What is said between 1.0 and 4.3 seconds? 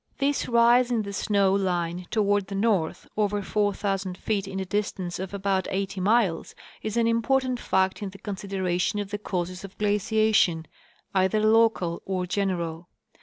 the snow line toward the north, over 4,000